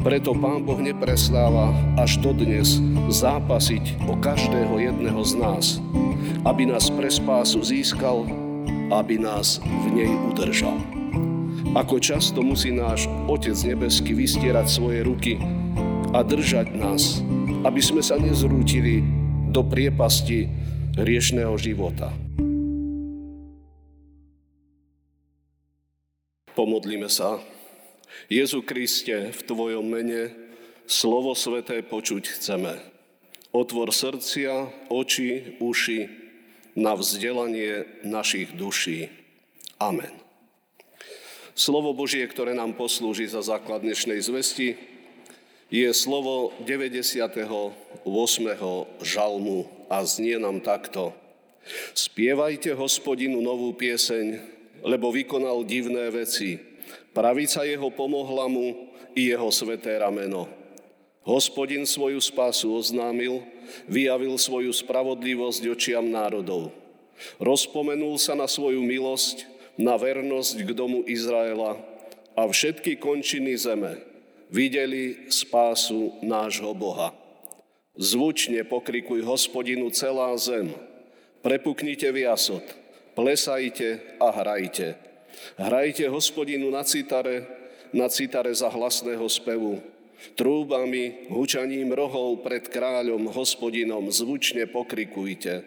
[0.00, 2.80] Preto Pán Boh neprestáva až dodnes
[3.12, 5.64] zápasiť o každého jedného z nás,
[6.48, 8.24] aby nás pre spásu získal,
[8.88, 10.80] aby nás v nej udržal.
[11.76, 15.36] Ako často musí náš Otec Nebeský vystierať svoje ruky
[16.16, 17.20] a držať nás,
[17.68, 19.04] aby sme sa nezrútili
[19.52, 20.48] do priepasti
[20.96, 22.08] hriešného života.
[26.56, 27.59] Pomodlíme sa.
[28.30, 30.34] Jezu Kriste, v Tvojom mene
[30.86, 32.78] slovo sveté počuť chceme.
[33.50, 36.06] Otvor srdcia, oči, uši
[36.78, 39.10] na vzdelanie našich duší.
[39.82, 40.14] Amen.
[41.58, 44.78] Slovo Božie, ktoré nám poslúži za základ dnešnej zvesti,
[45.70, 47.74] je slovo 98.
[49.02, 49.58] žalmu
[49.90, 51.14] a znie nám takto.
[51.94, 54.38] Spievajte hospodinu novú pieseň,
[54.86, 56.58] lebo vykonal divné veci–
[57.10, 60.46] Pravica jeho pomohla mu i jeho sveté rameno.
[61.26, 63.42] Hospodin svoju spásu oznámil,
[63.90, 66.72] vyjavil svoju spravodlivosť očiam národov.
[67.36, 69.44] Rozpomenul sa na svoju milosť,
[69.76, 71.76] na vernosť k domu Izraela
[72.36, 74.00] a všetky končiny zeme
[74.48, 77.12] videli spásu nášho Boha.
[78.00, 80.72] Zvučne pokrikuj hospodinu celá zem,
[81.44, 82.64] prepuknite viasot,
[83.12, 85.09] plesajte a hrajte.
[85.58, 87.46] Hrajte hospodinu na citare,
[87.90, 89.82] na citare za hlasného spevu.
[90.36, 95.64] Trúbami, hučaním rohov pred kráľom, hospodinom zvučne pokrikujte.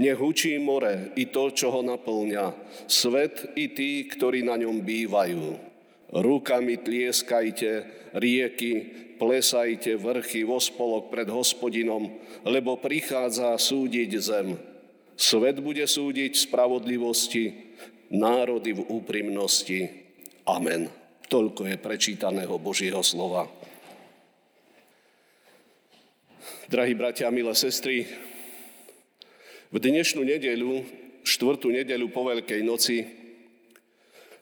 [0.00, 2.56] Nech hučí more i to, čo ho naplňa,
[2.88, 5.60] svet i tí, ktorí na ňom bývajú.
[6.14, 7.70] Rukami tlieskajte,
[8.16, 8.72] rieky,
[9.18, 12.12] plesajte vrchy vo spolok pred hospodinom,
[12.44, 14.56] lebo prichádza súdiť zem.
[15.14, 17.74] Svet bude súdiť spravodlivosti,
[18.14, 19.90] národy v úprimnosti.
[20.46, 20.86] Amen.
[21.26, 23.50] Toľko je prečítaného Božieho slova.
[26.70, 28.08] Drahí bratia milé sestry,
[29.74, 30.86] v dnešnú nedeľu,
[31.26, 33.04] štvrtú nedeľu po Veľkej noci,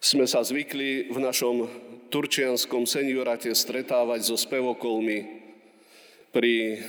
[0.03, 1.67] sme sa zvykli v našom
[2.13, 5.19] turčianskom seniorate stretávať so spevokolmi
[6.35, 6.83] pri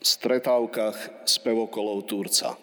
[0.00, 2.56] stretávkach spevokolov Turca.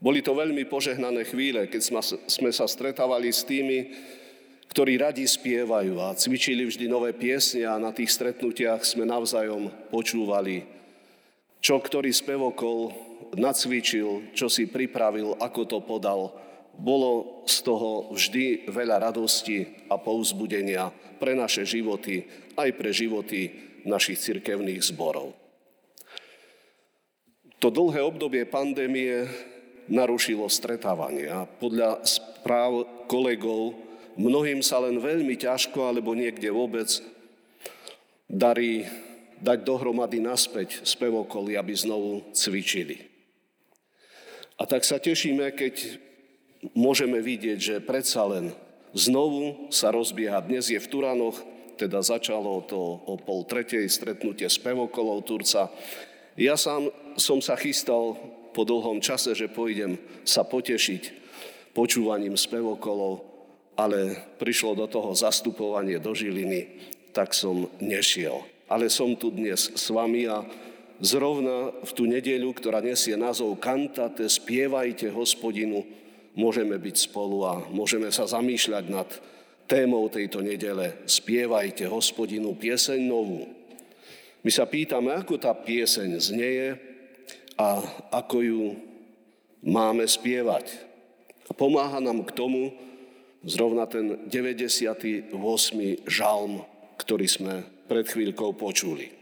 [0.00, 3.92] Boli to veľmi požehnané chvíle, keď sme sa stretávali s tými,
[4.72, 10.64] ktorí radi spievajú a cvičili vždy nové piesne a na tých stretnutiach sme navzájom počúvali,
[11.60, 12.96] čo ktorý spevokol
[13.36, 16.32] nacvičil, čo si pripravil, ako to podal.
[16.80, 20.88] Bolo z toho vždy veľa radosti a pouzbudenia
[21.20, 22.24] pre naše životy,
[22.56, 23.52] aj pre životy
[23.84, 25.36] našich cirkevných zborov.
[27.60, 29.28] To dlhé obdobie pandémie
[29.90, 31.26] narušilo stretávanie.
[31.26, 33.74] A podľa správ kolegov
[34.14, 36.86] mnohým sa len veľmi ťažko alebo niekde vôbec
[38.30, 38.86] darí
[39.42, 43.10] dať dohromady naspäť spevokoly, aby znovu cvičili.
[44.60, 45.98] A tak sa tešíme, keď
[46.76, 48.52] môžeme vidieť, že predsa len
[48.92, 50.44] znovu sa rozbieha.
[50.44, 51.40] Dnes je v Turanoch,
[51.80, 55.72] teda začalo to o pol tretej stretnutie spevokolov Turca.
[56.36, 61.02] Ja sám som sa chystal po dlhom čase, že pôjdem sa potešiť
[61.74, 63.22] počúvaním spevokolov,
[63.78, 66.68] ale prišlo do toho zastupovanie do Žiliny,
[67.14, 68.42] tak som nešiel.
[68.70, 70.46] Ale som tu dnes s vami a
[71.02, 75.82] zrovna v tú nedeľu, ktorá nesie názov Kantate, spievajte hospodinu,
[76.38, 79.08] môžeme byť spolu a môžeme sa zamýšľať nad
[79.70, 80.98] témou tejto nedele.
[81.06, 83.46] Spievajte hospodinu pieseň novú.
[84.40, 86.89] My sa pýtame, ako tá pieseň znieje,
[87.60, 88.64] a ako ju
[89.60, 90.80] máme spievať.
[91.44, 92.72] A pomáha nám k tomu
[93.44, 95.36] zrovna ten 98.
[96.08, 96.64] žalm,
[96.96, 97.54] ktorý sme
[97.84, 99.12] pred chvíľkou počuli.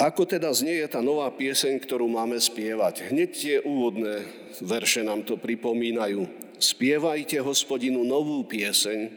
[0.00, 3.12] Ako teda znie tá nová pieseň, ktorú máme spievať?
[3.12, 4.24] Hneď tie úvodné
[4.64, 6.24] verše nám to pripomínajú.
[6.56, 9.08] Spievajte hospodinu novú pieseň,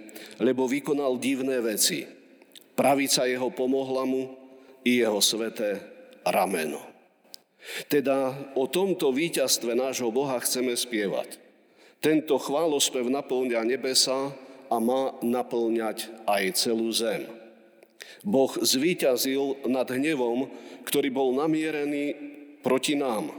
[0.44, 2.04] lebo vykonal divné veci.
[2.76, 4.36] Pravica jeho pomohla mu
[4.84, 5.80] i jeho sveté
[6.28, 6.93] rameno.
[7.88, 11.40] Teda o tomto víťazstve nášho Boha chceme spievať.
[12.04, 14.36] Tento chválospev naplňa nebesa
[14.68, 17.24] a má naplňať aj celú zem.
[18.24, 20.52] Boh zvíťazil nad hnevom,
[20.84, 22.16] ktorý bol namierený
[22.60, 23.32] proti nám,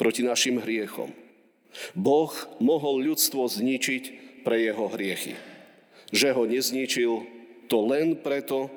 [0.00, 1.12] proti našim hriechom.
[1.92, 4.04] Boh mohol ľudstvo zničiť
[4.44, 5.36] pre jeho hriechy.
[6.10, 7.12] Že ho nezničil,
[7.70, 8.72] to len preto,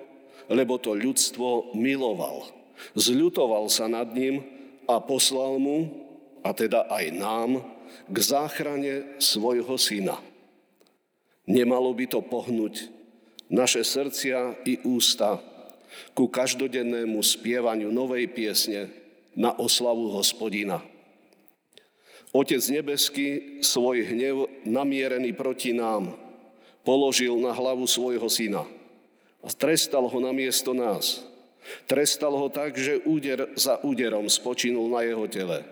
[0.51, 2.45] lebo to ľudstvo miloval.
[2.93, 4.43] Zľutoval sa nad ním
[4.87, 5.89] a poslal mu,
[6.43, 7.51] a teda aj nám,
[8.09, 10.19] k záchrane svojho syna.
[11.47, 12.87] Nemalo by to pohnúť
[13.51, 15.39] naše srdcia i ústa
[16.17, 18.89] ku každodennému spievaniu novej piesne
[19.37, 20.81] na oslavu hospodina.
[22.33, 26.17] Otec nebeský svoj hnev namierený proti nám
[26.81, 28.65] položil na hlavu svojho syna
[29.45, 31.21] a trestal ho na miesto nás.
[31.87, 35.63] Trestal ho tak, že úder za úderom spočinul na jeho tele.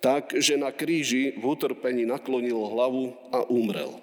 [0.00, 4.00] Tak, že na kríži v utrpení naklonil hlavu a umrel.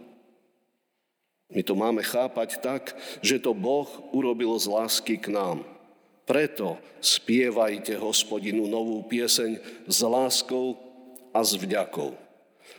[1.47, 2.93] My to máme chápať tak,
[3.23, 5.63] že to Boh urobil z lásky k nám.
[6.27, 9.57] Preto spievajte hospodinu novú pieseň
[9.87, 10.75] s láskou
[11.31, 12.11] a s vďakou.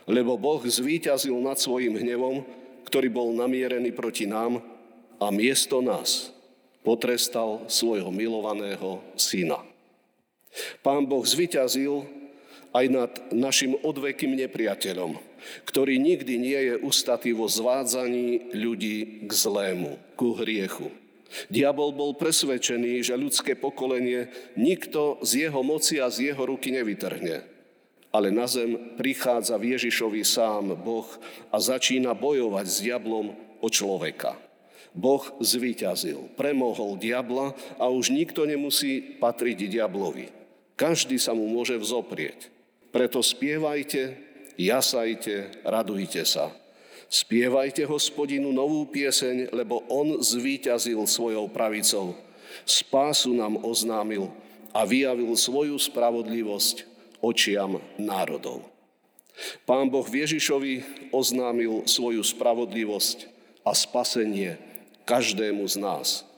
[0.05, 2.45] Lebo Boh zvíťazil nad svojim hnevom,
[2.85, 4.61] ktorý bol namierený proti nám
[5.17, 6.38] a miesto nás
[6.83, 9.61] potrestal svojho milovaného syna.
[10.81, 12.07] Pán Boh zvyťazil
[12.73, 15.17] aj nad našim odvekým nepriateľom,
[15.65, 20.89] ktorý nikdy nie je ustatý vo zvádzaní ľudí k zlému, ku hriechu.
[21.53, 27.45] Diabol bol presvedčený, že ľudské pokolenie nikto z jeho moci a z jeho ruky nevytrhne.
[28.09, 31.05] Ale na zem prichádza v Ježišovi sám Boh
[31.53, 34.48] a začína bojovať s diablom o človeka.
[34.93, 40.33] Boh zvíťazil, premohol diabla a už nikto nemusí patriť diablovi.
[40.79, 42.49] Každý sa mu môže vzoprieť.
[42.89, 44.17] Preto spievajte,
[44.57, 46.49] jasajte, radujte sa.
[47.09, 52.13] Spievajte hospodinu novú pieseň, lebo on zvíťazil svojou pravicou.
[52.65, 54.29] Spásu nám oznámil
[54.73, 56.85] a vyjavil svoju spravodlivosť
[57.21, 58.65] očiam národov.
[59.65, 60.83] Pán Boh Ježišovi
[61.15, 63.31] oznámil svoju spravodlivosť
[63.63, 64.59] a spasenie
[65.09, 66.29] každému z nás.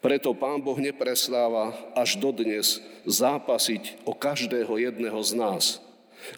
[0.00, 5.64] Preto Pán Boh neprestáva až dodnes zápasiť o každého jedného z nás,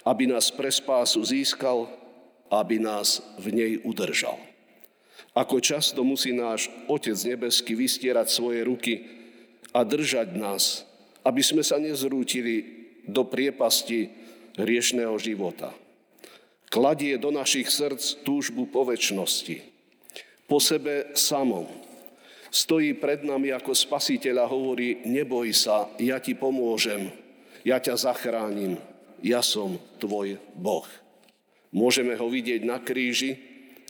[0.03, 1.87] aby nás pre spásu získal,
[2.51, 4.39] aby nás v nej udržal.
[5.33, 8.95] Ako často musí náš Otec nebeský vystierať svoje ruky
[9.73, 10.85] a držať nás,
[11.25, 14.13] aby sme sa nezrútili do priepasti
[14.61, 15.73] hriešného života.
[16.69, 19.72] Kladie do našich srdc túžbu po väčšnosti,
[20.53, 21.65] po sebe samom,
[22.53, 27.09] stojí pred nami ako spasiteľ a hovorí, neboj sa, ja ti pomôžem,
[27.65, 28.77] ja ťa zachránim,
[29.25, 30.85] ja som tvoj Boh.
[31.73, 33.41] Môžeme ho vidieť na kríži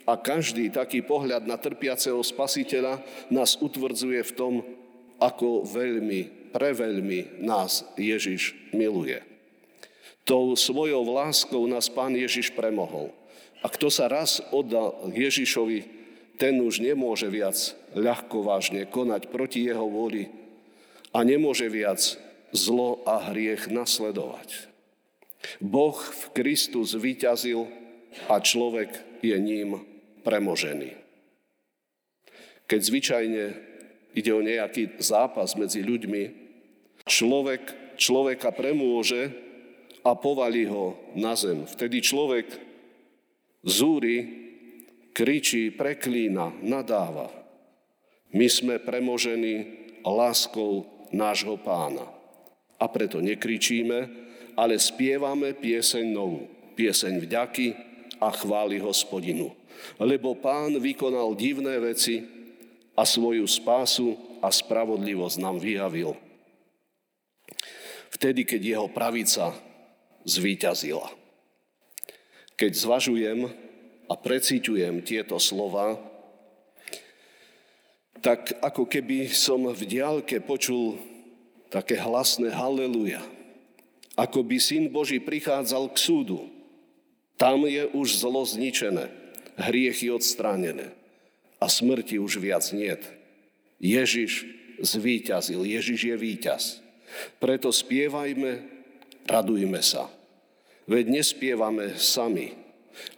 [0.06, 4.54] a každý taký pohľad na trpiaceho spasiteľa nás utvrdzuje v tom,
[5.18, 9.18] ako veľmi, preveľmi nás Ježiš miluje.
[10.22, 13.10] Tou svojou láskou nás Pán Ježiš premohol.
[13.62, 16.01] A kto sa raz oddal Ježišovi,
[16.42, 17.54] ten už nemôže viac
[17.94, 20.26] ľahko vážne konať proti jeho vôli
[21.14, 22.18] a nemôže viac
[22.50, 24.66] zlo a hriech nasledovať.
[25.62, 27.70] Boh v Kristu zvíťazil
[28.26, 28.90] a človek
[29.22, 29.86] je ním
[30.26, 30.98] premožený.
[32.66, 33.44] Keď zvyčajne
[34.18, 36.22] ide o nejaký zápas medzi ľuďmi,
[37.06, 39.30] človek človeka premôže
[40.02, 41.70] a povalí ho na zem.
[41.70, 42.50] Vtedy človek
[43.62, 44.42] zúri
[45.12, 47.30] kričí, preklína, nadáva.
[48.32, 49.68] My sme premožení
[50.02, 52.08] láskou nášho pána.
[52.80, 54.08] A preto nekričíme,
[54.58, 57.66] ale spievame pieseň novú, pieseň vďaky
[58.18, 59.54] a chváli hospodinu.
[60.00, 62.24] Lebo pán vykonal divné veci
[62.96, 66.18] a svoju spásu a spravodlivosť nám vyjavil.
[68.12, 69.56] Vtedy, keď jeho pravica
[70.26, 71.10] zvíťazila.
[72.54, 73.50] Keď zvažujem,
[74.12, 75.96] a precíťujem tieto slova,
[78.20, 81.00] tak ako keby som v diálke počul
[81.72, 83.24] také hlasné haleluja.
[84.12, 86.44] Ako by Syn Boží prichádzal k súdu.
[87.40, 89.08] Tam je už zlo zničené,
[89.56, 90.92] hriechy odstránené
[91.56, 93.00] a smrti už viac niet.
[93.80, 94.46] Ježiš
[94.84, 96.62] zvíťazil, Ježiš je víťaz.
[97.40, 98.62] Preto spievajme,
[99.24, 100.06] radujme sa.
[100.86, 102.61] Veď nespievame sami,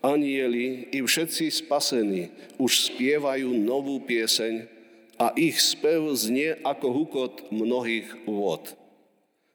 [0.01, 4.67] Anieli i všetci spasení už spievajú novú pieseň
[5.19, 8.75] a ich spev znie ako hukot mnohých vôd.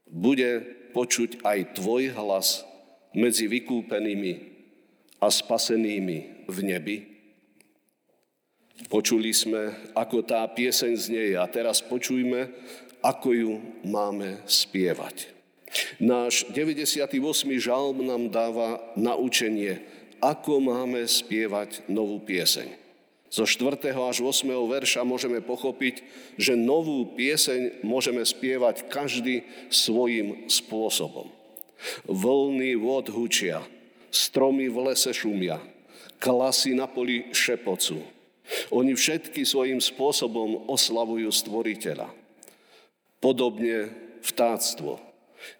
[0.09, 0.63] Bude
[0.95, 2.63] počuť aj tvoj hlas
[3.13, 4.33] medzi vykúpenými
[5.19, 6.97] a spasenými v nebi.
[8.87, 12.47] Počuli sme, ako tá pieseň znie a teraz počujme,
[13.03, 13.51] ako ju
[13.83, 15.35] máme spievať.
[16.01, 17.11] Náš 98.
[17.59, 19.83] žalm nám dáva naučenie,
[20.19, 22.75] ako máme spievať novú pieseň.
[23.29, 23.93] Zo 4.
[23.93, 24.45] až 8.
[24.47, 26.01] verša môžeme pochopiť,
[26.35, 31.29] že novú pieseň môžeme spievať každý svojim spôsobom.
[32.09, 33.61] Vlny vod hučia,
[34.09, 35.61] stromy v lese šumia,
[36.17, 38.01] klasy na poli šepocu,
[38.73, 42.09] Oni všetky svojím spôsobom oslavujú stvoriteľa.
[43.21, 43.93] Podobne
[44.25, 44.97] vtáctvo.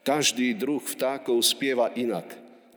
[0.04, 2.28] Každý druh vtákov spieva inak,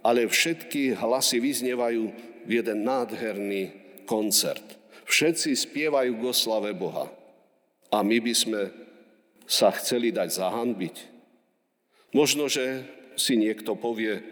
[0.02, 2.02] ale všetky hlasy vyznievajú
[2.46, 3.70] v jeden nádherný
[4.04, 4.78] koncert.
[5.06, 7.06] Všetci spievajú k oslave Boha.
[7.92, 8.62] A my by sme
[9.46, 10.96] sa chceli dať zahanbiť.
[12.12, 14.24] Možno, že si niekto povie,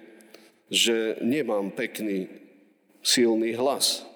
[0.70, 2.30] že nemám pekný,
[3.02, 4.06] silný hlas.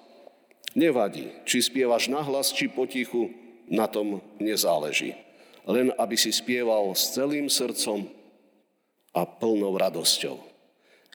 [0.74, 3.30] Nevadí, či spievaš nahlas, či potichu,
[3.70, 5.16] na tom nezáleží.
[5.64, 8.04] Len aby si spieval s celým srdcom
[9.16, 10.53] a plnou radosťou.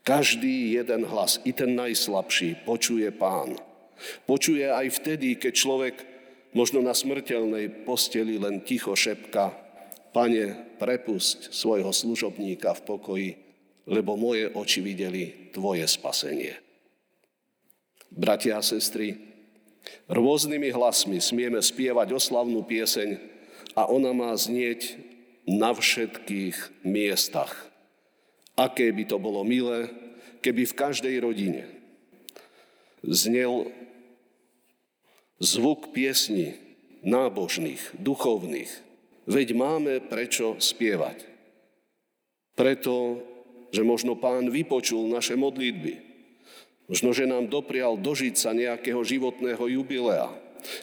[0.09, 3.53] Každý jeden hlas, i ten najslabší, počuje pán.
[4.25, 5.95] Počuje aj vtedy, keď človek
[6.57, 9.53] možno na smrteľnej posteli len ticho šepka,
[10.09, 13.29] Pane, prepusť svojho služobníka v pokoji,
[13.85, 16.57] lebo moje oči videli Tvoje spasenie.
[18.09, 19.13] Bratia a sestry,
[20.09, 23.21] Rôznymi hlasmi smieme spievať oslavnú pieseň
[23.77, 24.97] a ona má znieť
[25.45, 27.68] na všetkých miestach.
[28.59, 29.87] Aké by to bolo milé,
[30.43, 31.63] keby v každej rodine
[33.07, 33.71] znel
[35.39, 36.59] zvuk piesni
[36.99, 38.67] nábožných, duchovných.
[39.23, 41.23] Veď máme prečo spievať.
[42.59, 43.23] Preto,
[43.71, 46.09] že možno pán vypočul naše modlitby,
[46.89, 50.33] Možno, že nám doprial dožiť sa nejakého životného jubilea,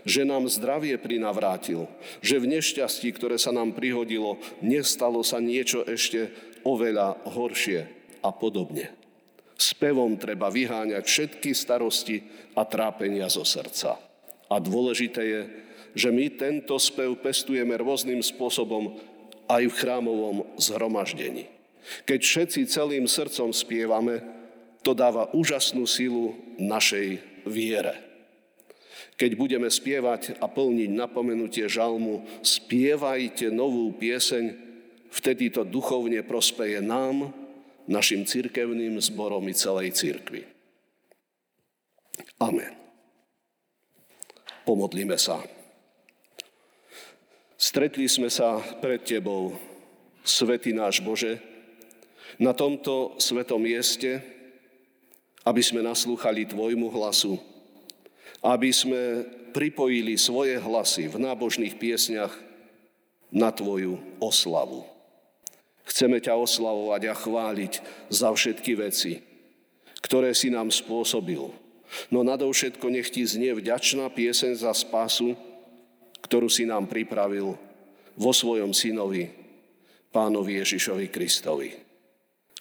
[0.06, 1.90] že nám zdravie prinavrátil,
[2.23, 6.30] že v nešťastí, ktoré sa nám prihodilo, nestalo sa niečo ešte
[6.66, 7.80] oveľa horšie
[8.26, 8.90] a podobne.
[9.56, 12.26] Spevom treba vyháňať všetky starosti
[12.58, 13.96] a trápenia zo srdca.
[14.50, 15.42] A dôležité je,
[15.96, 19.00] že my tento spev pestujeme rôznym spôsobom
[19.49, 21.49] aj v chrámovom zhromaždení.
[22.04, 24.20] Keď všetci celým srdcom spievame,
[24.82, 28.02] to dáva úžasnú silu našej viere.
[29.16, 34.65] Keď budeme spievať a plniť napomenutie žalmu, spievajte novú pieseň,
[35.16, 37.32] vtedy to duchovne prospeje nám,
[37.88, 40.42] našim cirkevným zborom i celej cirkvi.
[42.42, 42.75] Amen.
[44.66, 45.40] Pomodlíme sa.
[47.56, 49.56] Stretli sme sa pred Tebou,
[50.26, 51.38] Svetý náš Bože,
[52.37, 54.20] na tomto svetom mieste,
[55.46, 57.38] aby sme naslúchali Tvojmu hlasu,
[58.42, 62.35] aby sme pripojili svoje hlasy v nábožných piesňach
[63.30, 64.95] na Tvoju oslavu.
[65.87, 67.73] Chceme ťa oslavovať a chváliť
[68.11, 69.23] za všetky veci,
[70.02, 71.47] ktoré si nám spôsobil.
[72.11, 75.38] No nadovšetko nech ti znie vďačná piesen za spásu,
[76.26, 77.55] ktorú si nám pripravil
[78.19, 79.31] vo svojom synovi,
[80.11, 81.71] pánovi Ježišovi Kristovi.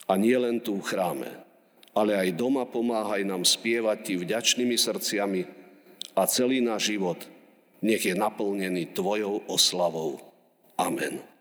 [0.05, 1.31] A nie len tu v chráme,
[1.97, 5.41] ale aj doma pomáhaj nám spievať Ti vďačnými srdciami
[6.13, 7.17] a celý náš život
[7.81, 10.21] nech je naplnený Tvojou oslavou.
[10.77, 11.34] Amen.